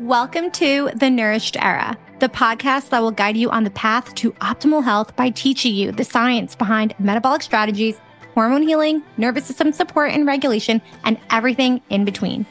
Welcome 0.00 0.50
to 0.52 0.90
The 0.96 1.08
Nourished 1.08 1.56
Era, 1.56 1.96
the 2.18 2.28
podcast 2.28 2.88
that 2.88 3.00
will 3.00 3.12
guide 3.12 3.36
you 3.36 3.48
on 3.50 3.62
the 3.62 3.70
path 3.70 4.12
to 4.16 4.32
optimal 4.32 4.82
health 4.82 5.14
by 5.14 5.30
teaching 5.30 5.72
you 5.72 5.92
the 5.92 6.02
science 6.02 6.56
behind 6.56 6.96
metabolic 6.98 7.42
strategies, 7.42 7.96
hormone 8.34 8.62
healing, 8.62 9.04
nervous 9.18 9.46
system 9.46 9.72
support 9.72 10.10
and 10.10 10.26
regulation, 10.26 10.82
and 11.04 11.16
everything 11.30 11.80
in 11.90 12.04
between. 12.04 12.44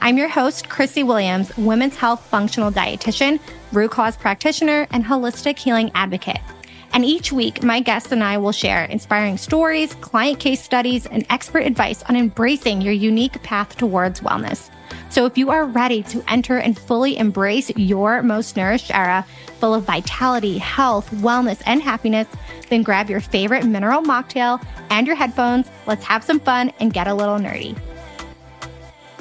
I'm 0.00 0.18
your 0.18 0.28
host, 0.28 0.68
Chrissy 0.68 1.02
Williams, 1.02 1.54
women's 1.56 1.96
health 1.96 2.24
functional 2.26 2.70
dietitian, 2.70 3.40
root 3.72 3.90
cause 3.90 4.16
practitioner, 4.16 4.86
and 4.92 5.04
holistic 5.04 5.58
healing 5.58 5.90
advocate. 5.96 6.38
And 6.92 7.04
each 7.04 7.32
week, 7.32 7.62
my 7.62 7.80
guests 7.80 8.12
and 8.12 8.24
I 8.24 8.38
will 8.38 8.52
share 8.52 8.84
inspiring 8.84 9.36
stories, 9.36 9.94
client 9.96 10.40
case 10.40 10.62
studies, 10.62 11.06
and 11.06 11.24
expert 11.30 11.60
advice 11.60 12.02
on 12.04 12.16
embracing 12.16 12.80
your 12.80 12.92
unique 12.92 13.42
path 13.42 13.76
towards 13.76 14.20
wellness. 14.20 14.70
So 15.10 15.24
if 15.26 15.38
you 15.38 15.50
are 15.50 15.64
ready 15.64 16.02
to 16.04 16.22
enter 16.28 16.58
and 16.58 16.78
fully 16.78 17.16
embrace 17.16 17.70
your 17.76 18.22
most 18.22 18.56
nourished 18.56 18.94
era, 18.94 19.24
full 19.58 19.74
of 19.74 19.84
vitality, 19.84 20.58
health, 20.58 21.10
wellness, 21.10 21.62
and 21.66 21.82
happiness, 21.82 22.26
then 22.68 22.82
grab 22.82 23.08
your 23.08 23.20
favorite 23.20 23.64
mineral 23.64 24.02
mocktail 24.02 24.64
and 24.90 25.06
your 25.06 25.16
headphones. 25.16 25.70
Let's 25.86 26.04
have 26.04 26.24
some 26.24 26.40
fun 26.40 26.72
and 26.80 26.92
get 26.92 27.06
a 27.06 27.14
little 27.14 27.36
nerdy. 27.36 27.78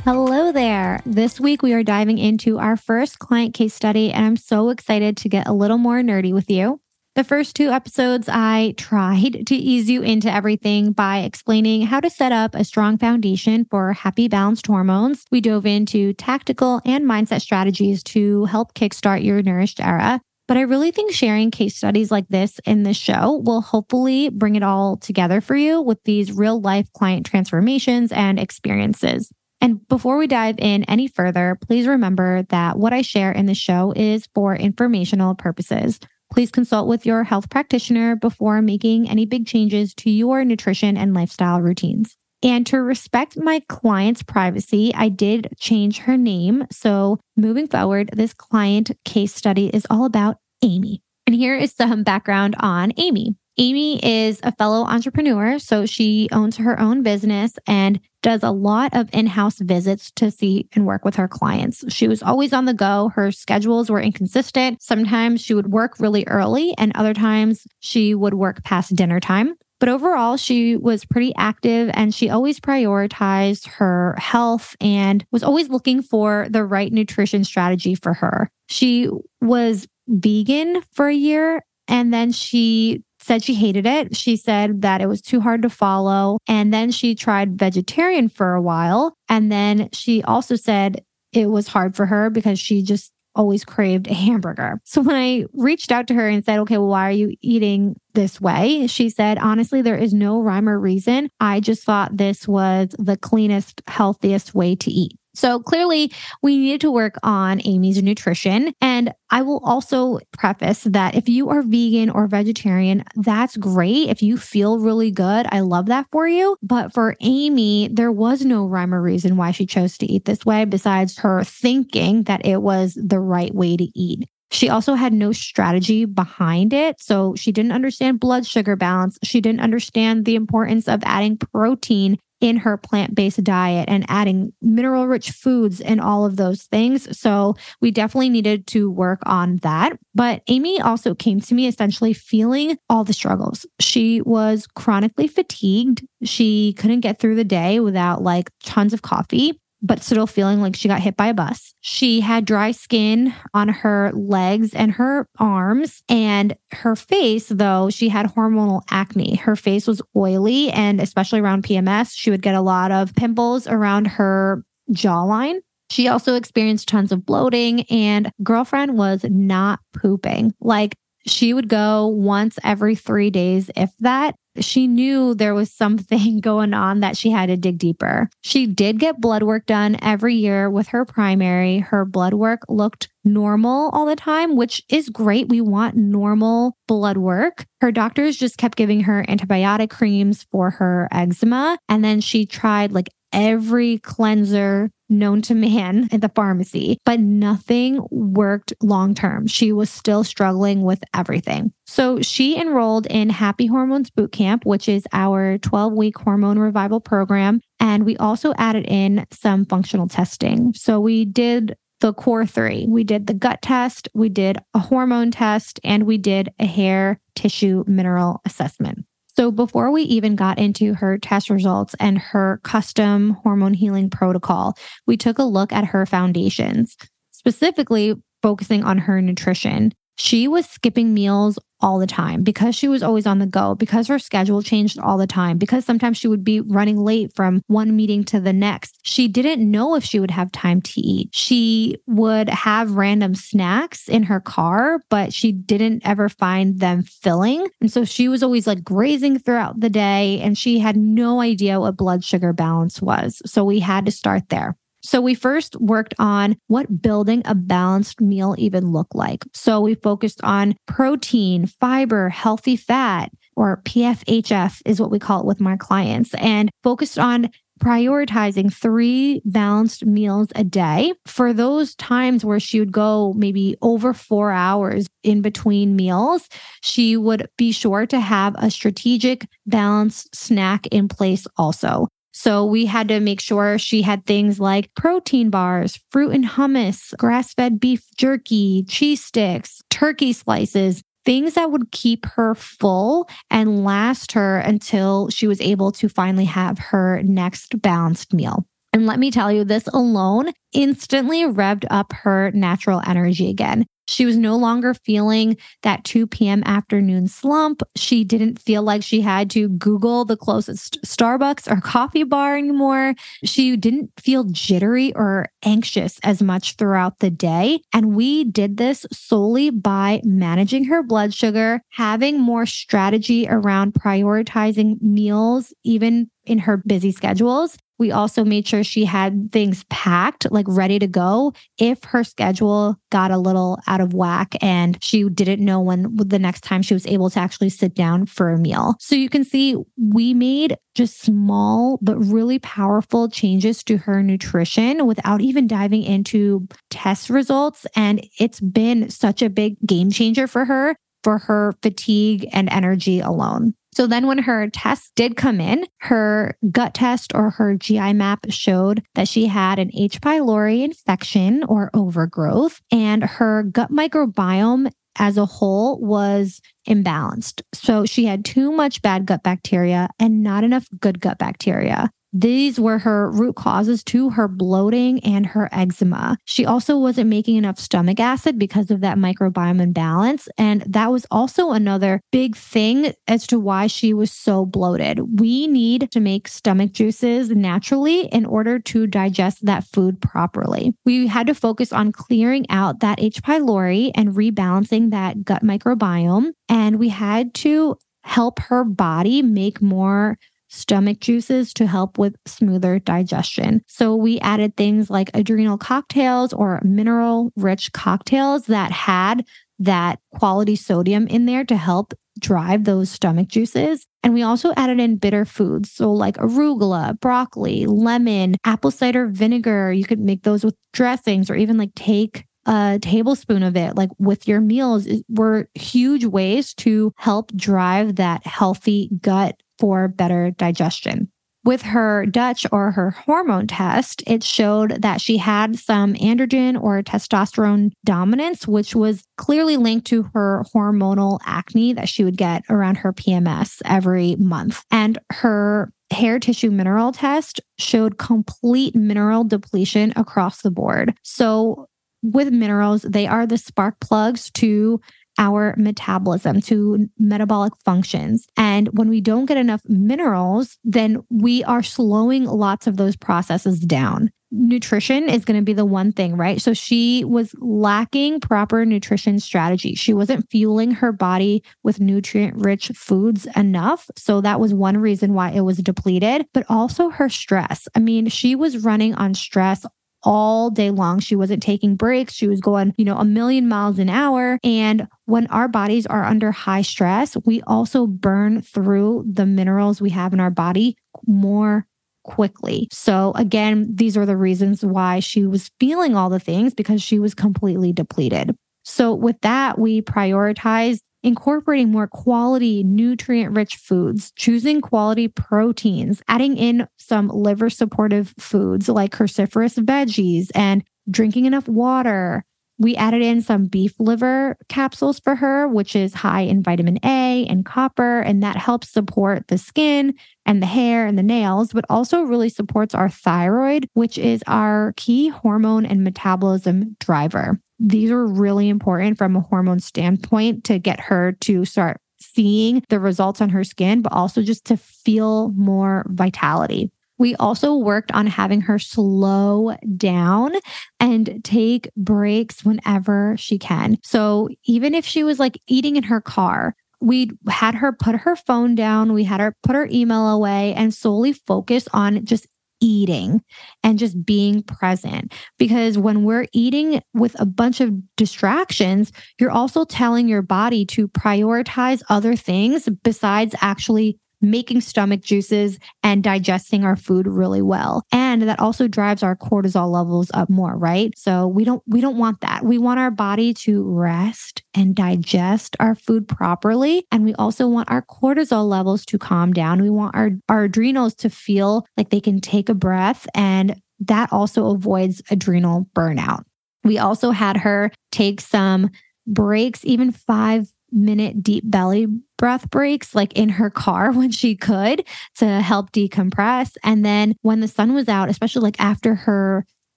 Hello 0.03 0.51
there. 0.51 1.01
This 1.05 1.39
week 1.39 1.61
we 1.61 1.73
are 1.73 1.83
diving 1.83 2.17
into 2.17 2.59
our 2.59 2.77
first 2.77 3.19
client 3.19 3.53
case 3.53 3.73
study, 3.73 4.11
and 4.11 4.25
I'm 4.25 4.37
so 4.37 4.69
excited 4.69 5.17
to 5.17 5.29
get 5.29 5.47
a 5.47 5.53
little 5.53 5.77
more 5.77 6.01
nerdy 6.01 6.33
with 6.33 6.49
you. 6.49 6.79
The 7.17 7.23
first 7.23 7.55
two 7.55 7.71
episodes, 7.71 8.29
I 8.31 8.75
tried 8.77 9.47
to 9.47 9.55
ease 9.55 9.89
you 9.89 10.03
into 10.03 10.31
everything 10.31 10.91
by 10.91 11.21
explaining 11.21 11.81
how 11.81 11.99
to 11.99 12.11
set 12.11 12.31
up 12.31 12.53
a 12.53 12.63
strong 12.63 12.99
foundation 12.99 13.65
for 13.71 13.91
happy, 13.93 14.27
balanced 14.27 14.67
hormones. 14.67 15.25
We 15.31 15.41
dove 15.41 15.65
into 15.65 16.13
tactical 16.13 16.79
and 16.85 17.05
mindset 17.05 17.41
strategies 17.41 18.03
to 18.03 18.45
help 18.45 18.75
kickstart 18.75 19.23
your 19.23 19.41
nourished 19.41 19.79
era. 19.79 20.21
But 20.47 20.57
I 20.57 20.61
really 20.61 20.91
think 20.91 21.11
sharing 21.11 21.49
case 21.49 21.75
studies 21.75 22.11
like 22.11 22.27
this 22.27 22.59
in 22.65 22.83
this 22.83 22.97
show 22.97 23.41
will 23.43 23.61
hopefully 23.61 24.29
bring 24.29 24.55
it 24.55 24.61
all 24.61 24.97
together 24.97 25.41
for 25.41 25.55
you 25.55 25.81
with 25.81 25.97
these 26.03 26.31
real 26.31 26.61
life 26.61 26.93
client 26.93 27.25
transformations 27.25 28.11
and 28.11 28.37
experiences. 28.37 29.31
And 29.59 29.87
before 29.87 30.19
we 30.19 30.27
dive 30.27 30.59
in 30.59 30.83
any 30.83 31.07
further, 31.07 31.57
please 31.65 31.87
remember 31.87 32.43
that 32.49 32.77
what 32.77 32.93
I 32.93 33.01
share 33.01 33.31
in 33.31 33.47
the 33.47 33.55
show 33.55 33.91
is 33.95 34.29
for 34.35 34.55
informational 34.55 35.33
purposes. 35.33 35.99
Please 36.31 36.51
consult 36.51 36.87
with 36.87 37.05
your 37.05 37.23
health 37.23 37.49
practitioner 37.49 38.15
before 38.15 38.61
making 38.61 39.09
any 39.09 39.25
big 39.25 39.47
changes 39.47 39.93
to 39.95 40.09
your 40.09 40.43
nutrition 40.43 40.97
and 40.97 41.13
lifestyle 41.13 41.61
routines. 41.61 42.15
And 42.43 42.67
to 42.67 42.77
respect 42.77 43.37
my 43.37 43.61
client's 43.67 44.21
privacy, 44.21 44.93
I 44.93 45.09
did 45.09 45.49
change 45.59 45.99
her 45.99 46.17
name. 46.17 46.67
So 46.71 47.17
moving 47.35 47.67
forward, 47.67 48.11
this 48.13 48.33
client 48.33 48.91
case 49.05 49.33
study 49.33 49.67
is 49.69 49.87
all 49.89 50.05
about 50.05 50.37
Amy. 50.61 51.01
And 51.25 51.35
here 51.35 51.55
is 51.55 51.73
some 51.73 52.03
background 52.03 52.55
on 52.59 52.93
Amy. 52.97 53.35
Amy 53.59 53.99
is 54.05 54.39
a 54.43 54.51
fellow 54.51 54.85
entrepreneur, 54.85 55.57
so 55.57 55.85
she 55.85 56.29
owns 56.31 56.57
her 56.57 56.79
own 56.79 57.01
business 57.01 57.57
and 57.65 57.99
does 58.21 58.43
a 58.43 58.51
lot 58.51 58.95
of 58.95 59.09
in 59.13 59.25
house 59.25 59.57
visits 59.59 60.11
to 60.11 60.29
see 60.29 60.67
and 60.73 60.85
work 60.85 61.03
with 61.03 61.15
her 61.15 61.27
clients. 61.27 61.83
She 61.91 62.07
was 62.07 62.21
always 62.21 62.53
on 62.53 62.65
the 62.65 62.73
go. 62.73 63.09
Her 63.15 63.31
schedules 63.31 63.89
were 63.89 63.99
inconsistent. 63.99 64.81
Sometimes 64.81 65.41
she 65.41 65.55
would 65.55 65.71
work 65.71 65.99
really 65.99 66.23
early, 66.27 66.75
and 66.77 66.91
other 66.93 67.15
times 67.15 67.65
she 67.79 68.13
would 68.13 68.35
work 68.35 68.63
past 68.63 68.95
dinner 68.95 69.19
time. 69.19 69.55
But 69.79 69.89
overall, 69.89 70.37
she 70.37 70.75
was 70.75 71.05
pretty 71.05 71.33
active 71.35 71.91
and 71.93 72.13
she 72.13 72.29
always 72.29 72.59
prioritized 72.59 73.67
her 73.67 74.15
health 74.17 74.75
and 74.81 75.23
was 75.31 75.43
always 75.43 75.69
looking 75.69 76.01
for 76.01 76.47
the 76.49 76.63
right 76.63 76.91
nutrition 76.91 77.43
strategy 77.43 77.93
for 77.93 78.13
her. 78.13 78.49
She 78.69 79.07
was 79.39 79.87
vegan 80.07 80.81
for 80.93 81.07
a 81.07 81.13
year 81.13 81.61
and 81.87 82.13
then 82.13 82.31
she 82.31 83.03
said 83.27 83.43
she 83.43 83.53
hated 83.53 83.85
it. 83.85 84.15
She 84.15 84.37
said 84.37 84.81
that 84.81 85.01
it 85.01 85.07
was 85.07 85.21
too 85.21 85.41
hard 85.41 85.61
to 85.61 85.69
follow. 85.69 86.39
And 86.47 86.73
then 86.73 86.91
she 86.91 87.13
tried 87.13 87.59
vegetarian 87.59 88.29
for 88.29 88.53
a 88.53 88.61
while. 88.61 89.15
And 89.29 89.51
then 89.51 89.89
she 89.91 90.23
also 90.23 90.55
said 90.55 91.03
it 91.33 91.47
was 91.47 91.67
hard 91.67 91.95
for 91.95 92.05
her 92.05 92.29
because 92.29 92.57
she 92.57 92.81
just 92.81 93.11
always 93.35 93.63
craved 93.63 94.07
a 94.07 94.13
hamburger. 94.13 94.81
So 94.83 95.01
when 95.01 95.15
I 95.15 95.45
reached 95.53 95.91
out 95.91 96.07
to 96.07 96.15
her 96.15 96.27
and 96.27 96.43
said, 96.43 96.57
okay, 96.59 96.77
well, 96.77 96.87
why 96.87 97.07
are 97.07 97.11
you 97.11 97.35
eating 97.41 97.95
this 98.15 98.41
way? 98.41 98.87
She 98.87 99.09
said, 99.09 99.37
honestly, 99.37 99.83
there 99.83 99.97
is 99.97 100.13
no 100.13 100.41
rhyme 100.41 100.67
or 100.67 100.79
reason. 100.79 101.29
I 101.39 101.59
just 101.59 101.83
thought 101.83 102.17
this 102.17 102.47
was 102.47 102.95
the 102.97 103.15
cleanest, 103.15 103.83
healthiest 103.87 104.55
way 104.55 104.75
to 104.77 104.89
eat. 104.89 105.13
So 105.37 105.59
clearly, 105.59 106.11
we 106.41 106.57
needed 106.57 106.81
to 106.81 106.91
work 106.91 107.19
on 107.21 107.61
Amy's 107.63 108.01
nutrition. 108.01 108.73
And 108.81 109.13
I 109.29 109.43
will 109.43 109.59
also 109.63 110.17
preface 110.35 110.83
that 110.85 111.13
if 111.13 111.29
you 111.29 111.49
are 111.49 111.61
vegan 111.61 112.09
or 112.09 112.25
vegetarian, 112.25 113.03
that's 113.17 113.55
great. 113.55 114.09
If 114.09 114.23
you 114.23 114.37
feel 114.37 114.79
really 114.79 115.11
good, 115.11 115.45
I 115.51 115.59
love 115.59 115.85
that 115.87 116.07
for 116.11 116.27
you. 116.27 116.57
But 116.63 116.91
for 116.91 117.15
Amy, 117.21 117.87
there 117.91 118.11
was 118.11 118.43
no 118.43 118.65
rhyme 118.65 118.95
or 118.95 119.01
reason 119.01 119.37
why 119.37 119.51
she 119.51 119.67
chose 119.67 119.95
to 119.99 120.11
eat 120.11 120.25
this 120.25 120.43
way 120.43 120.65
besides 120.65 121.19
her 121.19 121.43
thinking 121.43 122.23
that 122.23 122.43
it 122.43 122.63
was 122.63 122.97
the 122.99 123.19
right 123.19 123.53
way 123.53 123.77
to 123.77 123.87
eat. 123.93 124.27
She 124.49 124.69
also 124.69 124.95
had 124.95 125.13
no 125.13 125.33
strategy 125.33 126.05
behind 126.05 126.73
it. 126.73 126.99
So 126.99 127.35
she 127.35 127.51
didn't 127.51 127.73
understand 127.73 128.19
blood 128.19 128.47
sugar 128.47 128.75
balance. 128.75 129.19
She 129.23 129.41
didn't 129.41 129.61
understand 129.61 130.25
the 130.25 130.35
importance 130.35 130.87
of 130.87 131.01
adding 131.03 131.37
protein 131.37 132.17
in 132.41 132.57
her 132.57 132.77
plant 132.77 133.15
based 133.15 133.43
diet 133.43 133.89
and 133.89 134.05
adding 134.07 134.53
mineral 134.61 135.07
rich 135.07 135.31
foods 135.31 135.81
and 135.81 135.99
all 135.99 136.25
of 136.25 136.35
those 136.35 136.63
things. 136.63 137.17
So 137.17 137.55
we 137.81 137.91
definitely 137.91 138.29
needed 138.29 138.67
to 138.67 138.91
work 138.91 139.21
on 139.25 139.57
that. 139.57 139.97
But 140.13 140.43
Amy 140.47 140.79
also 140.81 141.15
came 141.15 141.39
to 141.41 141.55
me 141.55 141.67
essentially 141.67 142.13
feeling 142.13 142.77
all 142.89 143.03
the 143.03 143.13
struggles. 143.13 143.65
She 143.79 144.21
was 144.21 144.67
chronically 144.67 145.27
fatigued. 145.27 146.05
She 146.23 146.73
couldn't 146.73 147.01
get 147.01 147.19
through 147.19 147.35
the 147.35 147.43
day 147.43 147.79
without 147.79 148.21
like 148.21 148.51
tons 148.63 148.93
of 148.93 149.01
coffee 149.01 149.59
but 149.87 150.03
still 150.03 150.27
feeling 150.27 150.59
like 150.61 150.75
she 150.75 150.87
got 150.87 150.99
hit 150.99 151.15
by 151.15 151.27
a 151.27 151.33
bus. 151.33 151.73
She 151.81 152.19
had 152.19 152.45
dry 152.45 152.71
skin 152.71 153.33
on 153.53 153.69
her 153.69 154.11
legs 154.13 154.73
and 154.73 154.91
her 154.91 155.27
arms, 155.39 156.03
and 156.09 156.55
her 156.71 156.95
face, 156.95 157.47
though, 157.47 157.89
she 157.89 158.09
had 158.09 158.27
hormonal 158.27 158.81
acne. 158.89 159.35
Her 159.35 159.55
face 159.55 159.87
was 159.87 160.01
oily, 160.15 160.69
and 160.71 160.99
especially 160.99 161.39
around 161.39 161.63
PMS, 161.63 162.13
she 162.15 162.29
would 162.29 162.41
get 162.41 162.55
a 162.55 162.61
lot 162.61 162.91
of 162.91 163.15
pimples 163.15 163.67
around 163.67 164.07
her 164.07 164.63
jawline. 164.91 165.59
She 165.89 166.09
also 166.09 166.35
experienced 166.35 166.89
tons 166.89 167.11
of 167.11 167.25
bloating, 167.25 167.83
and 167.83 168.31
girlfriend 168.43 168.97
was 168.97 169.23
not 169.29 169.79
pooping. 169.93 170.53
Like 170.59 170.95
she 171.27 171.53
would 171.53 171.67
go 171.67 172.07
once 172.07 172.57
every 172.63 172.95
three 172.95 173.29
days, 173.29 173.69
if 173.75 173.91
that 173.99 174.35
she 174.59 174.87
knew 174.87 175.35
there 175.35 175.53
was 175.53 175.71
something 175.71 176.39
going 176.41 176.73
on 176.73 176.99
that 177.01 177.17
she 177.17 177.29
had 177.29 177.47
to 177.47 177.57
dig 177.57 177.77
deeper. 177.77 178.29
She 178.41 178.65
did 178.65 178.99
get 178.99 179.21
blood 179.21 179.43
work 179.43 179.65
done 179.65 179.97
every 180.01 180.35
year 180.35 180.69
with 180.69 180.87
her 180.89 181.05
primary. 181.05 181.79
Her 181.79 182.05
blood 182.05 182.33
work 182.33 182.61
looked 182.69 183.09
normal 183.23 183.89
all 183.89 184.05
the 184.05 184.15
time, 184.15 184.55
which 184.55 184.81
is 184.89 185.09
great. 185.09 185.49
We 185.49 185.61
want 185.61 185.95
normal 185.95 186.77
blood 186.87 187.17
work. 187.17 187.65
Her 187.81 187.91
doctors 187.91 188.37
just 188.37 188.57
kept 188.57 188.77
giving 188.77 189.01
her 189.01 189.25
antibiotic 189.27 189.89
creams 189.89 190.45
for 190.51 190.71
her 190.71 191.07
eczema. 191.11 191.77
And 191.89 192.03
then 192.03 192.21
she 192.21 192.45
tried 192.45 192.91
like 192.91 193.09
every 193.31 193.99
cleanser 193.99 194.89
known 195.09 195.41
to 195.41 195.55
man 195.55 196.09
at 196.11 196.21
the 196.21 196.29
pharmacy, 196.29 196.97
but 197.05 197.19
nothing 197.19 198.05
worked 198.11 198.73
long 198.81 199.15
term. 199.15 199.47
She 199.47 199.71
was 199.71 199.89
still 199.89 200.23
struggling 200.23 200.81
with 200.83 200.99
everything. 201.13 201.71
So 201.85 202.21
she 202.21 202.59
enrolled 202.59 203.05
in 203.07 203.29
Happy 203.29 203.67
Hormones 203.67 204.09
Bootcamp, 204.09 204.65
which 204.65 204.89
is 204.89 205.07
our 205.13 205.57
12 205.59 205.93
week 205.93 206.17
hormone 206.17 206.59
revival 206.59 206.99
program. 206.99 207.61
And 207.79 208.05
we 208.05 208.17
also 208.17 208.53
added 208.57 208.85
in 208.87 209.25
some 209.31 209.65
functional 209.65 210.07
testing. 210.07 210.73
So 210.73 210.99
we 210.99 211.25
did 211.25 211.77
the 211.99 212.13
core 212.13 212.45
three. 212.45 212.85
We 212.87 213.03
did 213.03 213.27
the 213.27 213.33
gut 213.33 213.61
test, 213.61 214.07
we 214.13 214.29
did 214.29 214.59
a 214.75 214.79
hormone 214.79 215.31
test, 215.31 215.79
and 215.83 216.03
we 216.03 216.19
did 216.19 216.49
a 216.59 216.65
hair 216.65 217.19
tissue 217.35 217.83
mineral 217.87 218.41
assessment. 218.45 219.06
So, 219.37 219.51
before 219.51 219.91
we 219.91 220.01
even 220.01 220.35
got 220.35 220.57
into 220.57 220.95
her 220.95 221.19
test 221.19 221.51
results 221.51 221.95
and 221.99 222.17
her 222.17 222.59
custom 222.63 223.37
hormone 223.43 223.75
healing 223.75 224.09
protocol, 224.09 224.75
we 225.05 225.15
took 225.15 225.37
a 225.37 225.43
look 225.43 225.71
at 225.71 225.85
her 225.85 226.07
foundations, 226.07 226.97
specifically 227.29 228.15
focusing 228.41 228.83
on 228.83 228.97
her 228.97 229.21
nutrition. 229.21 229.93
She 230.17 230.47
was 230.47 230.67
skipping 230.67 231.13
meals 231.13 231.59
all 231.79 231.99
the 231.99 232.07
time 232.07 232.43
because 232.43 232.75
she 232.75 232.87
was 232.87 233.03
always 233.03 233.27
on 233.27 233.39
the 233.39 233.45
go, 233.45 233.75
because 233.75 234.07
her 234.07 234.19
schedule 234.19 234.61
changed 234.61 234.99
all 234.99 235.17
the 235.17 235.27
time, 235.27 235.57
because 235.57 235.85
sometimes 235.85 236.17
she 236.17 236.27
would 236.27 236.43
be 236.43 236.61
running 236.61 236.97
late 236.97 237.35
from 237.35 237.61
one 237.67 237.95
meeting 237.95 238.23
to 238.25 238.39
the 238.39 238.53
next. 238.53 238.99
She 239.03 239.27
didn't 239.27 239.69
know 239.69 239.95
if 239.95 240.03
she 240.03 240.19
would 240.19 240.31
have 240.31 240.51
time 240.51 240.81
to 240.81 241.01
eat. 241.01 241.29
She 241.33 241.97
would 242.07 242.49
have 242.49 242.91
random 242.91 243.35
snacks 243.35 244.07
in 244.07 244.23
her 244.23 244.39
car, 244.39 244.99
but 245.09 245.33
she 245.33 245.51
didn't 245.51 246.01
ever 246.05 246.29
find 246.29 246.79
them 246.79 247.03
filling. 247.03 247.67
And 247.81 247.91
so 247.91 248.05
she 248.05 248.27
was 248.27 248.43
always 248.43 248.67
like 248.67 248.83
grazing 248.83 249.39
throughout 249.39 249.79
the 249.79 249.89
day 249.89 250.39
and 250.41 250.57
she 250.57 250.79
had 250.79 250.97
no 250.97 251.41
idea 251.41 251.79
what 251.79 251.97
blood 251.97 252.23
sugar 252.23 252.53
balance 252.53 253.01
was. 253.01 253.41
So 253.45 253.63
we 253.63 253.79
had 253.79 254.05
to 254.05 254.11
start 254.11 254.49
there. 254.49 254.77
So 255.01 255.21
we 255.21 255.35
first 255.35 255.79
worked 255.79 256.13
on 256.19 256.57
what 256.67 257.01
building 257.01 257.41
a 257.45 257.55
balanced 257.55 258.19
meal 258.19 258.55
even 258.57 258.91
looked 258.91 259.15
like. 259.15 259.45
So 259.53 259.79
we 259.81 259.95
focused 259.95 260.41
on 260.43 260.75
protein, 260.87 261.67
fiber, 261.67 262.29
healthy 262.29 262.75
fat, 262.75 263.31
or 263.55 263.81
PFHF 263.85 264.81
is 264.85 264.99
what 264.99 265.11
we 265.11 265.19
call 265.19 265.41
it 265.41 265.45
with 265.45 265.59
my 265.59 265.77
clients, 265.77 266.33
and 266.35 266.69
focused 266.83 267.17
on 267.17 267.49
prioritizing 267.79 268.73
three 268.73 269.41
balanced 269.45 270.05
meals 270.05 270.49
a 270.55 270.63
day 270.63 271.13
for 271.25 271.53
those 271.53 271.95
times 271.95 272.43
where 272.43 272.59
she 272.59 272.79
would 272.79 272.91
go 272.91 273.33
maybe 273.33 273.75
over 273.81 274.13
four 274.13 274.51
hours 274.51 275.07
in 275.23 275.41
between 275.41 275.95
meals. 275.95 276.49
She 276.81 277.17
would 277.17 277.47
be 277.57 277.71
sure 277.71 278.05
to 278.07 278.19
have 278.19 278.55
a 278.57 278.71
strategic 278.71 279.47
balanced 279.65 280.35
snack 280.35 280.87
in 280.87 281.07
place 281.07 281.45
also. 281.57 282.07
So 282.37 282.63
we 282.63 282.85
had 282.85 283.07
to 283.07 283.19
make 283.19 283.41
sure 283.41 283.79
she 283.79 284.03
had 284.03 284.27
things 284.27 284.59
like 284.59 284.93
protein 284.93 285.49
bars, 285.49 285.99
fruit 286.11 286.35
and 286.35 286.45
hummus, 286.45 287.17
grass 287.17 287.55
fed 287.55 287.79
beef 287.79 288.05
jerky, 288.15 288.85
cheese 288.87 289.25
sticks, 289.25 289.81
turkey 289.89 290.33
slices, 290.33 291.01
things 291.25 291.55
that 291.55 291.71
would 291.71 291.91
keep 291.91 292.27
her 292.27 292.53
full 292.53 293.27
and 293.49 293.83
last 293.83 294.33
her 294.33 294.59
until 294.59 295.29
she 295.29 295.47
was 295.47 295.59
able 295.61 295.91
to 295.93 296.07
finally 296.07 296.45
have 296.45 296.77
her 296.77 297.23
next 297.23 297.81
balanced 297.81 298.31
meal. 298.35 298.67
And 298.93 299.07
let 299.07 299.17
me 299.17 299.31
tell 299.31 299.51
you, 299.51 299.63
this 299.63 299.87
alone 299.87 300.51
instantly 300.73 301.41
revved 301.41 301.85
up 301.89 302.13
her 302.13 302.51
natural 302.51 303.01
energy 303.07 303.49
again. 303.49 303.87
She 304.07 304.25
was 304.25 304.37
no 304.37 304.55
longer 304.55 304.93
feeling 304.93 305.57
that 305.83 306.03
2 306.03 306.27
p.m. 306.27 306.63
afternoon 306.65 307.27
slump. 307.27 307.81
She 307.95 308.23
didn't 308.23 308.59
feel 308.59 308.81
like 308.81 309.03
she 309.03 309.21
had 309.21 309.49
to 309.51 309.69
Google 309.69 310.25
the 310.25 310.37
closest 310.37 311.01
Starbucks 311.03 311.69
or 311.71 311.81
coffee 311.81 312.23
bar 312.23 312.57
anymore. 312.57 313.15
She 313.43 313.75
didn't 313.75 314.11
feel 314.19 314.45
jittery 314.45 315.13
or 315.15 315.49
anxious 315.63 316.19
as 316.23 316.41
much 316.41 316.75
throughout 316.75 317.19
the 317.19 317.29
day. 317.29 317.81
And 317.93 318.15
we 318.15 318.45
did 318.45 318.77
this 318.77 319.05
solely 319.11 319.69
by 319.69 320.21
managing 320.23 320.85
her 320.85 321.03
blood 321.03 321.33
sugar, 321.33 321.81
having 321.89 322.39
more 322.39 322.65
strategy 322.65 323.47
around 323.49 323.93
prioritizing 323.93 325.01
meals, 325.01 325.73
even 325.83 326.29
in 326.45 326.59
her 326.59 326.77
busy 326.77 327.11
schedules, 327.11 327.77
we 327.99 328.11
also 328.11 328.43
made 328.43 328.67
sure 328.67 328.83
she 328.83 329.05
had 329.05 329.51
things 329.51 329.83
packed, 329.89 330.49
like 330.51 330.65
ready 330.67 330.99
to 330.99 331.07
go 331.07 331.53
if 331.77 332.03
her 332.03 332.23
schedule 332.23 332.95
got 333.11 333.31
a 333.31 333.37
little 333.37 333.79
out 333.87 334.01
of 334.01 334.13
whack 334.13 334.55
and 334.61 334.97
she 335.03 335.27
didn't 335.29 335.63
know 335.63 335.79
when 335.79 336.15
the 336.15 336.39
next 336.39 336.61
time 336.61 336.81
she 336.81 336.93
was 336.93 337.07
able 337.07 337.29
to 337.29 337.39
actually 337.39 337.69
sit 337.69 337.93
down 337.95 338.25
for 338.25 338.49
a 338.49 338.57
meal. 338.57 338.95
So 338.99 339.15
you 339.15 339.29
can 339.29 339.43
see 339.43 339.75
we 339.97 340.33
made 340.33 340.77
just 340.95 341.21
small 341.21 341.99
but 342.01 342.17
really 342.17 342.59
powerful 342.59 343.29
changes 343.29 343.83
to 343.83 343.97
her 343.97 344.23
nutrition 344.23 345.05
without 345.05 345.41
even 345.41 345.67
diving 345.67 346.03
into 346.03 346.67
test 346.89 347.29
results. 347.29 347.85
And 347.95 348.25
it's 348.39 348.59
been 348.59 349.09
such 349.09 349.41
a 349.41 349.49
big 349.49 349.77
game 349.85 350.11
changer 350.11 350.47
for 350.47 350.65
her 350.65 350.95
for 351.23 351.39
her 351.39 351.73
fatigue 351.81 352.47
and 352.53 352.69
energy 352.69 353.19
alone. 353.19 353.73
So 353.97 354.05
then 354.05 354.27
when 354.27 354.37
her 354.37 354.69
test 354.69 355.13
did 355.15 355.35
come 355.35 355.59
in, 355.59 355.87
her 356.01 356.55
gut 356.71 356.93
test 356.93 357.31
or 357.33 357.49
her 357.49 357.75
GI 357.75 358.13
map 358.13 358.45
showed 358.47 359.03
that 359.15 359.27
she 359.27 359.47
had 359.47 359.79
an 359.79 359.89
H. 359.97 360.21
pylori 360.21 360.83
infection 360.83 361.63
or 361.63 361.89
overgrowth 361.95 362.79
and 362.91 363.23
her 363.23 363.63
gut 363.63 363.89
microbiome 363.89 364.91
as 365.15 365.35
a 365.35 365.47
whole 365.47 365.99
was 365.99 366.61
imbalanced. 366.87 367.63
So 367.73 368.05
she 368.05 368.25
had 368.25 368.45
too 368.45 368.71
much 368.71 369.01
bad 369.01 369.25
gut 369.25 369.41
bacteria 369.41 370.09
and 370.19 370.43
not 370.43 370.63
enough 370.63 370.85
good 370.99 371.19
gut 371.19 371.39
bacteria. 371.39 372.11
These 372.33 372.79
were 372.79 372.99
her 372.99 373.31
root 373.31 373.55
causes 373.55 374.03
to 374.05 374.29
her 374.31 374.47
bloating 374.47 375.19
and 375.23 375.45
her 375.45 375.69
eczema. 375.71 376.37
She 376.45 376.65
also 376.65 376.97
wasn't 376.97 377.29
making 377.29 377.55
enough 377.55 377.79
stomach 377.79 378.19
acid 378.19 378.59
because 378.59 378.91
of 378.91 379.01
that 379.01 379.17
microbiome 379.17 379.81
imbalance. 379.81 380.47
And 380.57 380.81
that 380.81 381.11
was 381.11 381.25
also 381.31 381.71
another 381.71 382.21
big 382.31 382.55
thing 382.55 383.13
as 383.27 383.47
to 383.47 383.59
why 383.59 383.87
she 383.87 384.13
was 384.13 384.31
so 384.31 384.65
bloated. 384.65 385.39
We 385.39 385.67
need 385.67 386.11
to 386.11 386.19
make 386.19 386.47
stomach 386.47 386.91
juices 386.91 387.49
naturally 387.49 388.27
in 388.27 388.45
order 388.45 388.79
to 388.79 389.07
digest 389.07 389.65
that 389.65 389.85
food 389.85 390.21
properly. 390.21 390.93
We 391.05 391.27
had 391.27 391.47
to 391.47 391.55
focus 391.55 391.93
on 391.93 392.11
clearing 392.11 392.65
out 392.69 392.99
that 392.99 393.21
H. 393.21 393.41
pylori 393.41 394.11
and 394.15 394.35
rebalancing 394.35 395.11
that 395.11 395.43
gut 395.43 395.63
microbiome. 395.63 396.51
And 396.69 396.99
we 396.99 397.09
had 397.09 397.53
to 397.55 397.97
help 398.23 398.59
her 398.59 398.83
body 398.83 399.41
make 399.41 399.81
more 399.81 400.37
stomach 400.69 401.19
juices 401.19 401.73
to 401.73 401.87
help 401.87 402.17
with 402.17 402.35
smoother 402.45 402.99
digestion. 402.99 403.81
So 403.87 404.15
we 404.15 404.39
added 404.39 404.75
things 404.75 405.09
like 405.09 405.31
adrenal 405.33 405.77
cocktails 405.77 406.53
or 406.53 406.81
mineral 406.83 407.51
rich 407.55 407.91
cocktails 407.93 408.65
that 408.65 408.91
had 408.91 409.45
that 409.79 410.19
quality 410.33 410.75
sodium 410.75 411.27
in 411.27 411.45
there 411.45 411.63
to 411.65 411.77
help 411.77 412.13
drive 412.39 412.83
those 412.83 413.09
stomach 413.09 413.47
juices. 413.47 414.05
And 414.23 414.33
we 414.33 414.43
also 414.43 414.73
added 414.75 414.99
in 414.99 415.17
bitter 415.17 415.45
foods. 415.45 415.91
So, 415.91 416.11
like 416.11 416.37
arugula, 416.37 417.19
broccoli, 417.19 417.85
lemon, 417.85 418.55
apple 418.63 418.91
cider 418.91 419.27
vinegar. 419.27 419.91
You 419.93 420.05
could 420.05 420.19
make 420.19 420.43
those 420.43 420.63
with 420.63 420.75
dressings 420.93 421.49
or 421.49 421.55
even 421.55 421.77
like 421.77 421.93
take 421.95 422.45
a 422.65 422.99
tablespoon 423.01 423.63
of 423.63 423.77
it, 423.77 423.95
like 423.95 424.09
with 424.19 424.47
your 424.47 424.59
meals, 424.59 425.07
were 425.29 425.69
huge 425.73 426.25
ways 426.25 426.73
to 426.75 427.13
help 427.15 427.55
drive 427.55 428.17
that 428.17 428.45
healthy 428.45 429.09
gut 429.21 429.55
for 429.79 430.07
better 430.07 430.51
digestion. 430.51 431.31
With 431.67 431.81
her 431.81 432.25
Dutch 432.25 432.65
or 432.71 432.91
her 432.91 433.11
hormone 433.11 433.67
test, 433.67 434.23
it 434.25 434.41
showed 434.41 435.01
that 435.01 435.19
she 435.19 435.35
had 435.35 435.77
some 435.77 436.13
androgen 436.13 436.81
or 436.81 437.03
testosterone 437.03 437.91
dominance, 438.05 438.65
which 438.65 438.95
was 438.95 439.25
clearly 439.37 439.75
linked 439.75 440.07
to 440.07 440.23
her 440.33 440.63
hormonal 440.73 441.39
acne 441.45 441.91
that 441.91 442.07
she 442.07 442.23
would 442.23 442.37
get 442.37 442.63
around 442.69 442.95
her 442.95 443.11
PMS 443.11 443.81
every 443.83 444.37
month. 444.37 444.85
And 444.91 445.19
her 445.29 445.91
hair 446.09 446.39
tissue 446.39 446.71
mineral 446.71 447.11
test 447.11 447.59
showed 447.77 448.17
complete 448.17 448.95
mineral 448.95 449.43
depletion 449.43 450.13
across 450.15 450.61
the 450.61 450.71
board. 450.71 451.17
So, 451.23 451.87
with 452.23 452.51
minerals, 452.51 453.01
they 453.01 453.27
are 453.27 453.45
the 453.45 453.57
spark 453.57 453.99
plugs 453.99 454.49
to 454.51 455.01
our 455.37 455.75
metabolism, 455.77 456.61
to 456.61 457.07
metabolic 457.17 457.73
functions. 457.85 458.47
And 458.57 458.89
when 458.97 459.09
we 459.09 459.21
don't 459.21 459.45
get 459.45 459.57
enough 459.57 459.81
minerals, 459.87 460.77
then 460.83 461.23
we 461.29 461.63
are 461.65 461.83
slowing 461.83 462.45
lots 462.45 462.87
of 462.87 462.97
those 462.97 463.15
processes 463.15 463.79
down. 463.79 464.31
Nutrition 464.49 465.27
is 465.27 465.43
going 465.43 465.59
to 465.59 465.63
be 465.63 465.73
the 465.73 465.85
one 465.85 466.13
thing, 466.13 466.37
right? 466.37 466.61
So 466.61 466.73
she 466.73 467.25
was 467.25 467.53
lacking 467.59 468.39
proper 468.39 468.85
nutrition 468.85 469.39
strategy. 469.39 469.93
She 469.93 470.13
wasn't 470.13 470.49
fueling 470.49 470.91
her 470.91 471.11
body 471.11 471.63
with 471.83 471.99
nutrient 471.99 472.55
rich 472.55 472.89
foods 472.95 473.45
enough. 473.57 474.09
So 474.15 474.39
that 474.39 474.61
was 474.61 474.73
one 474.73 474.97
reason 474.97 475.33
why 475.33 475.51
it 475.51 475.61
was 475.61 475.79
depleted, 475.79 476.45
but 476.53 476.65
also 476.69 477.09
her 477.09 477.27
stress. 477.27 477.89
I 477.93 477.99
mean, 477.99 478.29
she 478.29 478.55
was 478.55 478.85
running 478.85 479.13
on 479.15 479.33
stress 479.33 479.85
all 480.27 480.69
day 480.69 480.91
long. 480.91 481.19
She 481.19 481.37
wasn't 481.37 481.63
taking 481.63 481.95
breaks. 481.95 482.33
She 482.33 482.49
was 482.49 482.59
going, 482.59 482.93
you 482.97 483.05
know, 483.05 483.15
a 483.15 483.23
million 483.23 483.69
miles 483.69 483.97
an 483.97 484.09
hour. 484.09 484.59
And 484.61 485.07
when 485.23 485.47
our 485.47 485.69
bodies 485.69 486.05
are 486.05 486.25
under 486.25 486.51
high 486.51 486.81
stress, 486.81 487.37
we 487.45 487.61
also 487.61 488.05
burn 488.05 488.61
through 488.61 489.23
the 489.25 489.45
minerals 489.45 490.01
we 490.01 490.09
have 490.09 490.33
in 490.33 490.41
our 490.41 490.49
body 490.49 490.97
more 491.25 491.87
quickly. 492.25 492.89
So, 492.91 493.31
again, 493.35 493.87
these 493.89 494.17
are 494.17 494.25
the 494.25 494.35
reasons 494.35 494.83
why 494.83 495.21
she 495.21 495.45
was 495.45 495.71
feeling 495.79 496.13
all 496.13 496.29
the 496.29 496.41
things 496.41 496.73
because 496.73 497.01
she 497.01 497.19
was 497.19 497.33
completely 497.33 497.93
depleted. 497.93 498.53
So, 498.83 499.13
with 499.13 499.39
that, 499.41 499.79
we 499.79 500.01
prioritized 500.01 501.01
incorporating 501.23 501.91
more 501.91 502.07
quality, 502.07 502.83
nutrient 502.83 503.55
rich 503.55 503.75
foods, 503.75 504.31
choosing 504.35 504.81
quality 504.81 505.27
proteins, 505.27 506.21
adding 506.27 506.57
in 506.57 506.87
some 506.97 507.27
liver 507.29 507.69
supportive 507.69 508.33
foods 508.39 508.87
like 508.89 509.11
cruciferous 509.11 509.77
veggies, 509.83 510.49
and 510.55 510.83
drinking 511.09 511.45
enough 511.45 511.67
water. 511.67 512.45
We 512.79 512.95
added 512.95 513.21
in 513.21 513.41
some 513.41 513.65
beef 513.65 513.93
liver 513.99 514.57
capsules 514.69 515.19
for 515.19 515.35
her, 515.35 515.67
which 515.67 515.95
is 515.95 516.13
high 516.13 516.41
in 516.41 516.61
vitamin 516.61 516.99
A 517.03 517.45
and 517.47 517.65
copper, 517.65 518.19
and 518.19 518.43
that 518.43 518.57
helps 518.57 518.89
support 518.89 519.47
the 519.47 519.57
skin 519.57 520.13
and 520.45 520.61
the 520.61 520.67
hair 520.67 521.05
and 521.05 521.17
the 521.17 521.23
nails, 521.23 521.73
but 521.73 521.85
also 521.89 522.21
really 522.21 522.49
supports 522.49 522.93
our 522.93 523.09
thyroid, 523.09 523.89
which 523.93 524.17
is 524.17 524.43
our 524.47 524.93
key 524.95 525.29
hormone 525.29 525.85
and 525.85 526.03
metabolism 526.03 526.95
driver 526.99 527.59
these 527.79 528.11
are 528.11 528.25
really 528.25 528.69
important 528.69 529.17
from 529.17 529.35
a 529.35 529.41
hormone 529.41 529.79
standpoint 529.79 530.63
to 530.65 530.79
get 530.79 530.99
her 530.99 531.33
to 531.33 531.65
start 531.65 532.01
seeing 532.19 532.83
the 532.89 532.99
results 532.99 533.41
on 533.41 533.49
her 533.49 533.63
skin, 533.63 534.01
but 534.01 534.11
also 534.11 534.41
just 534.41 534.65
to 534.65 534.77
feel 534.77 535.49
more 535.49 536.05
vitality. 536.09 536.91
We 537.17 537.35
also 537.35 537.75
worked 537.75 538.11
on 538.11 538.27
having 538.27 538.61
her 538.61 538.79
slow 538.79 539.75
down 539.95 540.53
and 540.99 541.41
take 541.43 541.89
breaks 541.95 542.63
whenever 542.63 543.35
she 543.37 543.57
can. 543.57 543.97
So 544.03 544.49
even 544.65 544.93
if 544.93 545.05
she 545.05 545.23
was 545.23 545.39
like 545.39 545.59
eating 545.67 545.95
in 545.95 546.03
her 546.03 546.21
car, 546.21 546.75
we 546.99 547.31
had 547.47 547.75
her 547.75 547.91
put 547.91 548.15
her 548.15 548.35
phone 548.35 548.75
down, 548.75 549.13
we 549.13 549.23
had 549.23 549.39
her 549.39 549.55
put 549.63 549.75
her 549.75 549.87
email 549.91 550.29
away 550.29 550.73
and 550.73 550.93
solely 550.93 551.33
focus 551.33 551.87
on 551.93 552.25
just 552.25 552.47
eating 552.79 553.41
and 553.83 553.97
just 553.97 554.23
being 554.25 554.61
present. 554.63 555.33
Because 555.57 555.97
when 555.97 556.23
we're 556.23 556.47
eating 556.53 557.01
with 557.13 557.39
a 557.39 557.45
bunch 557.45 557.81
of 557.81 557.93
distractions, 558.15 559.11
you're 559.39 559.51
also 559.51 559.85
telling 559.85 560.27
your 560.27 560.41
body 560.41 560.85
to 560.87 561.07
prioritize 561.07 562.01
other 562.09 562.35
things 562.35 562.87
besides 563.03 563.55
actually 563.61 564.19
making 564.41 564.81
stomach 564.81 565.21
juices 565.21 565.79
and 566.03 566.23
digesting 566.23 566.83
our 566.83 566.95
food 566.95 567.27
really 567.27 567.61
well. 567.61 568.03
And 568.11 568.43
that 568.43 568.59
also 568.59 568.87
drives 568.87 569.23
our 569.23 569.35
cortisol 569.35 569.91
levels 569.91 570.29
up 570.33 570.49
more, 570.49 570.77
right? 570.77 571.13
So 571.17 571.47
we 571.47 571.63
don't 571.63 571.81
we 571.87 572.01
don't 572.01 572.17
want 572.17 572.41
that. 572.41 572.63
We 572.63 572.77
want 572.77 572.99
our 572.99 573.11
body 573.11 573.53
to 573.55 573.83
rest 573.83 574.63
and 574.73 574.95
digest 574.95 575.75
our 575.79 575.95
food 575.95 576.27
properly 576.27 577.05
and 577.11 577.23
we 577.23 577.33
also 577.35 577.67
want 577.67 577.89
our 577.89 578.03
cortisol 578.03 578.67
levels 578.67 579.05
to 579.07 579.17
calm 579.17 579.53
down. 579.53 579.81
We 579.81 579.89
want 579.89 580.15
our 580.15 580.31
our 580.49 580.65
adrenals 580.65 581.15
to 581.15 581.29
feel 581.29 581.85
like 581.97 582.09
they 582.09 582.21
can 582.21 582.39
take 582.39 582.69
a 582.69 582.73
breath 582.73 583.27
and 583.33 583.79
that 583.99 584.31
also 584.31 584.69
avoids 584.71 585.21
adrenal 585.31 585.89
burnout. 585.95 586.43
We 586.83 586.97
also 586.97 587.31
had 587.31 587.57
her 587.57 587.91
take 588.11 588.39
some 588.41 588.91
breaks, 589.25 589.83
even 589.83 590.11
five 590.11 590.71
minute 590.91 591.43
deep 591.43 591.63
belly 591.69 592.07
breath 592.37 592.69
breaks, 592.69 593.15
like 593.15 593.33
in 593.33 593.49
her 593.49 593.69
car 593.69 594.11
when 594.13 594.31
she 594.31 594.55
could 594.55 595.05
to 595.35 595.61
help 595.61 595.91
decompress. 595.91 596.77
And 596.83 597.05
then 597.05 597.35
when 597.41 597.59
the 597.59 597.67
sun 597.67 597.93
was 597.93 598.07
out, 598.07 598.29
especially 598.29 598.61
like 598.61 598.79
after 598.79 599.15
her 599.15 599.65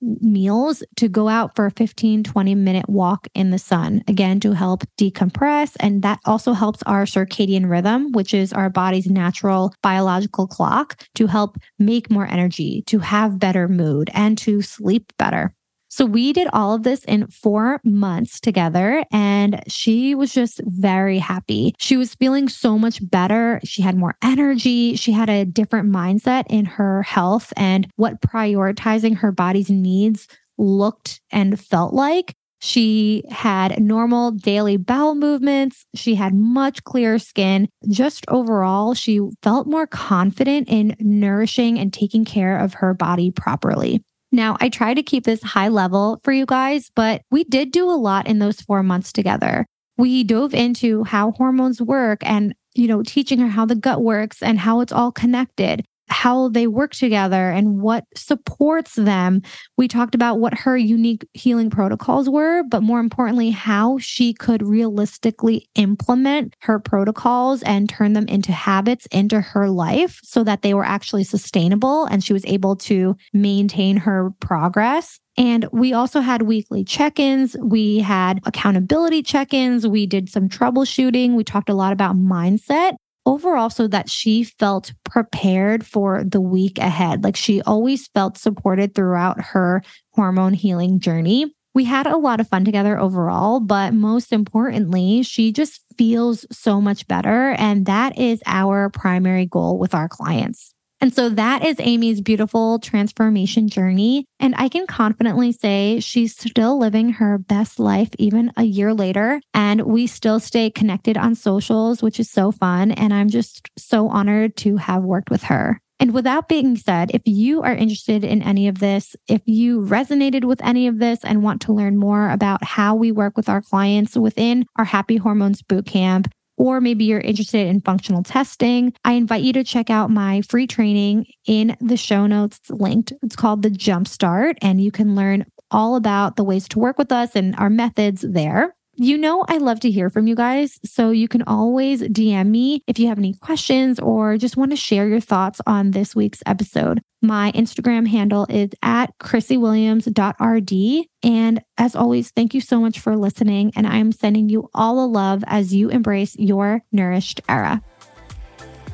meals, 0.02 0.82
to 0.96 1.08
go 1.08 1.28
out 1.28 1.54
for 1.54 1.66
a 1.66 1.70
15, 1.70 2.22
20 2.24 2.54
minute 2.54 2.88
walk 2.88 3.28
in 3.34 3.50
the 3.50 3.58
sun, 3.58 4.02
again, 4.08 4.40
to 4.40 4.52
help 4.52 4.82
decompress. 4.98 5.76
And 5.78 6.02
that 6.02 6.20
also 6.24 6.54
helps 6.54 6.82
our 6.84 7.04
circadian 7.04 7.68
rhythm, 7.68 8.12
which 8.12 8.32
is 8.32 8.52
our 8.52 8.70
body's 8.70 9.10
natural 9.10 9.74
biological 9.82 10.46
clock, 10.46 11.02
to 11.16 11.26
help 11.26 11.58
make 11.78 12.10
more 12.10 12.26
energy, 12.26 12.82
to 12.86 13.00
have 13.00 13.38
better 13.38 13.68
mood, 13.68 14.10
and 14.14 14.38
to 14.38 14.62
sleep 14.62 15.12
better. 15.18 15.54
So 15.90 16.06
we 16.06 16.32
did 16.32 16.46
all 16.52 16.74
of 16.74 16.84
this 16.84 17.04
in 17.04 17.26
four 17.26 17.80
months 17.82 18.38
together, 18.38 19.04
and 19.10 19.60
she 19.66 20.14
was 20.14 20.32
just 20.32 20.60
very 20.64 21.18
happy. 21.18 21.74
She 21.78 21.96
was 21.96 22.14
feeling 22.14 22.48
so 22.48 22.78
much 22.78 23.00
better. 23.10 23.60
She 23.64 23.82
had 23.82 23.96
more 23.96 24.14
energy. 24.22 24.94
She 24.94 25.10
had 25.10 25.28
a 25.28 25.44
different 25.44 25.90
mindset 25.90 26.44
in 26.48 26.64
her 26.64 27.02
health 27.02 27.52
and 27.56 27.88
what 27.96 28.20
prioritizing 28.20 29.16
her 29.16 29.32
body's 29.32 29.68
needs 29.68 30.28
looked 30.58 31.20
and 31.32 31.58
felt 31.58 31.92
like. 31.92 32.34
She 32.60 33.24
had 33.30 33.82
normal 33.82 34.32
daily 34.32 34.76
bowel 34.76 35.14
movements. 35.14 35.86
She 35.94 36.14
had 36.14 36.34
much 36.34 36.84
clearer 36.84 37.18
skin. 37.18 37.68
Just 37.88 38.26
overall, 38.28 38.94
she 38.94 39.20
felt 39.42 39.66
more 39.66 39.86
confident 39.86 40.68
in 40.68 40.94
nourishing 41.00 41.78
and 41.78 41.92
taking 41.92 42.24
care 42.24 42.58
of 42.58 42.74
her 42.74 42.92
body 42.94 43.30
properly. 43.30 44.04
Now, 44.32 44.56
I 44.60 44.68
try 44.68 44.94
to 44.94 45.02
keep 45.02 45.24
this 45.24 45.42
high 45.42 45.68
level 45.68 46.20
for 46.22 46.32
you 46.32 46.46
guys, 46.46 46.90
but 46.94 47.22
we 47.30 47.44
did 47.44 47.72
do 47.72 47.90
a 47.90 47.92
lot 47.92 48.26
in 48.26 48.38
those 48.38 48.60
four 48.60 48.82
months 48.82 49.12
together. 49.12 49.66
We 49.98 50.24
dove 50.24 50.54
into 50.54 51.04
how 51.04 51.32
hormones 51.32 51.82
work 51.82 52.20
and, 52.22 52.54
you 52.74 52.86
know, 52.88 53.02
teaching 53.02 53.38
her 53.40 53.48
how 53.48 53.66
the 53.66 53.74
gut 53.74 54.02
works 54.02 54.42
and 54.42 54.58
how 54.58 54.80
it's 54.80 54.92
all 54.92 55.12
connected 55.12 55.84
how 56.10 56.48
they 56.48 56.66
work 56.66 56.92
together 56.92 57.50
and 57.50 57.80
what 57.80 58.04
supports 58.16 58.94
them. 58.94 59.42
We 59.76 59.88
talked 59.88 60.14
about 60.14 60.40
what 60.40 60.54
her 60.54 60.76
unique 60.76 61.26
healing 61.34 61.70
protocols 61.70 62.28
were, 62.28 62.62
but 62.64 62.82
more 62.82 63.00
importantly, 63.00 63.50
how 63.50 63.98
she 63.98 64.34
could 64.34 64.62
realistically 64.62 65.68
implement 65.76 66.54
her 66.60 66.78
protocols 66.78 67.62
and 67.62 67.88
turn 67.88 68.12
them 68.12 68.26
into 68.26 68.52
habits 68.52 69.06
into 69.06 69.40
her 69.40 69.70
life 69.70 70.20
so 70.22 70.44
that 70.44 70.62
they 70.62 70.74
were 70.74 70.84
actually 70.84 71.24
sustainable 71.24 72.04
and 72.06 72.24
she 72.24 72.32
was 72.32 72.44
able 72.46 72.76
to 72.76 73.16
maintain 73.32 73.96
her 73.96 74.30
progress. 74.40 75.20
And 75.36 75.66
we 75.72 75.92
also 75.92 76.20
had 76.20 76.42
weekly 76.42 76.84
check 76.84 77.18
ins. 77.18 77.56
We 77.62 77.98
had 77.98 78.40
accountability 78.44 79.22
check 79.22 79.54
ins. 79.54 79.86
We 79.86 80.06
did 80.06 80.28
some 80.28 80.48
troubleshooting. 80.48 81.34
We 81.34 81.44
talked 81.44 81.70
a 81.70 81.74
lot 81.74 81.92
about 81.92 82.16
mindset 82.16 82.96
overall 83.30 83.70
so 83.70 83.86
that 83.86 84.10
she 84.10 84.42
felt 84.42 84.92
prepared 85.04 85.86
for 85.86 86.24
the 86.24 86.40
week 86.40 86.78
ahead. 86.78 87.22
Like 87.22 87.36
she 87.36 87.62
always 87.62 88.08
felt 88.08 88.36
supported 88.36 88.94
throughout 88.94 89.40
her 89.40 89.82
hormone 90.14 90.54
healing 90.54 90.98
journey. 90.98 91.54
We 91.72 91.84
had 91.84 92.08
a 92.08 92.16
lot 92.16 92.40
of 92.40 92.48
fun 92.48 92.64
together 92.64 92.98
overall, 92.98 93.60
but 93.60 93.94
most 93.94 94.32
importantly, 94.32 95.22
she 95.22 95.52
just 95.52 95.80
feels 95.96 96.44
so 96.50 96.80
much 96.80 97.06
better. 97.06 97.52
And 97.52 97.86
that 97.86 98.18
is 98.18 98.42
our 98.46 98.90
primary 98.90 99.46
goal 99.46 99.78
with 99.78 99.94
our 99.94 100.08
clients. 100.08 100.74
And 101.00 101.14
so 101.14 101.30
that 101.30 101.64
is 101.64 101.76
Amy's 101.78 102.20
beautiful 102.20 102.78
transformation 102.78 103.68
journey. 103.68 104.26
And 104.38 104.54
I 104.58 104.68
can 104.68 104.86
confidently 104.86 105.50
say 105.50 105.98
she's 106.00 106.36
still 106.36 106.78
living 106.78 107.10
her 107.14 107.38
best 107.38 107.78
life 107.78 108.10
even 108.18 108.52
a 108.56 108.64
year 108.64 108.92
later. 108.92 109.40
And 109.54 109.82
we 109.82 110.06
still 110.06 110.40
stay 110.40 110.70
connected 110.70 111.16
on 111.16 111.34
socials, 111.34 112.02
which 112.02 112.20
is 112.20 112.30
so 112.30 112.52
fun. 112.52 112.90
And 112.90 113.14
I'm 113.14 113.30
just 113.30 113.70
so 113.78 114.08
honored 114.08 114.56
to 114.58 114.76
have 114.76 115.02
worked 115.02 115.30
with 115.30 115.44
her. 115.44 115.80
And 116.00 116.14
with 116.14 116.24
that 116.24 116.48
being 116.48 116.76
said, 116.76 117.10
if 117.12 117.20
you 117.26 117.60
are 117.60 117.74
interested 117.74 118.24
in 118.24 118.40
any 118.42 118.68
of 118.68 118.78
this, 118.78 119.14
if 119.28 119.42
you 119.44 119.82
resonated 119.82 120.44
with 120.44 120.62
any 120.64 120.86
of 120.86 120.98
this 120.98 121.18
and 121.22 121.42
want 121.42 121.60
to 121.62 121.74
learn 121.74 121.98
more 121.98 122.30
about 122.30 122.64
how 122.64 122.94
we 122.94 123.12
work 123.12 123.36
with 123.36 123.50
our 123.50 123.60
clients 123.60 124.16
within 124.16 124.64
our 124.76 124.86
Happy 124.86 125.18
Hormones 125.18 125.60
Bootcamp, 125.60 126.26
or 126.60 126.78
maybe 126.78 127.06
you're 127.06 127.20
interested 127.20 127.66
in 127.66 127.80
functional 127.80 128.22
testing, 128.22 128.92
I 129.02 129.14
invite 129.14 129.42
you 129.42 129.54
to 129.54 129.64
check 129.64 129.88
out 129.88 130.10
my 130.10 130.42
free 130.42 130.66
training 130.66 131.24
in 131.46 131.74
the 131.80 131.96
show 131.96 132.26
notes. 132.26 132.58
It's 132.58 132.70
linked. 132.70 133.14
It's 133.22 133.34
called 133.34 133.62
the 133.62 133.70
Jumpstart, 133.70 134.56
and 134.60 134.78
you 134.78 134.90
can 134.90 135.14
learn 135.14 135.46
all 135.70 135.96
about 135.96 136.36
the 136.36 136.44
ways 136.44 136.68
to 136.68 136.78
work 136.78 136.98
with 136.98 137.12
us 137.12 137.34
and 137.34 137.56
our 137.56 137.70
methods 137.70 138.20
there. 138.20 138.76
You 139.02 139.16
know, 139.16 139.46
I 139.48 139.56
love 139.56 139.80
to 139.80 139.90
hear 139.90 140.10
from 140.10 140.26
you 140.26 140.34
guys. 140.34 140.78
So 140.84 141.08
you 141.08 141.26
can 141.26 141.40
always 141.46 142.02
DM 142.02 142.48
me 142.48 142.84
if 142.86 142.98
you 142.98 143.08
have 143.08 143.16
any 143.16 143.32
questions 143.32 143.98
or 143.98 144.36
just 144.36 144.58
want 144.58 144.72
to 144.72 144.76
share 144.76 145.08
your 145.08 145.20
thoughts 145.20 145.58
on 145.66 145.92
this 145.92 146.14
week's 146.14 146.42
episode. 146.44 147.00
My 147.22 147.50
Instagram 147.52 148.06
handle 148.06 148.46
is 148.50 148.72
at 148.82 149.16
chrissywilliams.rd. 149.18 151.06
And 151.22 151.62
as 151.78 151.96
always, 151.96 152.30
thank 152.32 152.52
you 152.52 152.60
so 152.60 152.78
much 152.78 153.00
for 153.00 153.16
listening. 153.16 153.72
And 153.74 153.86
I'm 153.86 154.12
sending 154.12 154.50
you 154.50 154.68
all 154.74 154.96
the 154.96 155.10
love 155.10 155.44
as 155.46 155.74
you 155.74 155.88
embrace 155.88 156.36
your 156.38 156.82
nourished 156.92 157.40
era. 157.48 157.82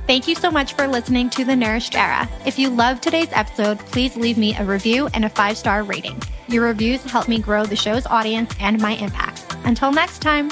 Thank 0.06 0.28
you 0.28 0.36
so 0.36 0.52
much 0.52 0.74
for 0.74 0.86
listening 0.86 1.30
to 1.30 1.44
The 1.44 1.56
Nourished 1.56 1.96
Era. 1.96 2.28
If 2.46 2.60
you 2.60 2.70
loved 2.70 3.02
today's 3.02 3.32
episode, 3.32 3.80
please 3.80 4.16
leave 4.16 4.38
me 4.38 4.54
a 4.54 4.64
review 4.64 5.08
and 5.14 5.24
a 5.24 5.28
five 5.28 5.58
star 5.58 5.82
rating. 5.82 6.22
Your 6.46 6.62
reviews 6.66 7.02
help 7.02 7.26
me 7.26 7.40
grow 7.40 7.66
the 7.66 7.74
show's 7.74 8.06
audience 8.06 8.54
and 8.60 8.80
my 8.80 8.92
impact. 8.92 9.35
Until 9.66 9.90
next 9.90 10.20
time. 10.22 10.50